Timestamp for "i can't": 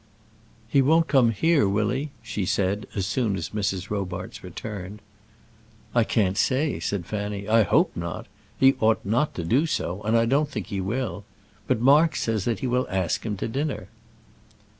5.93-6.39